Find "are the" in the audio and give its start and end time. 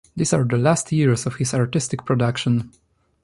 0.33-0.57